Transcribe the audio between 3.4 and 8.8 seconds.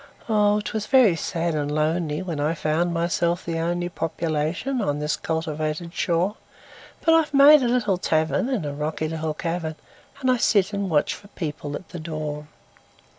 the onlyPopulation on this cultivated shore; But I've made a little tavernIn a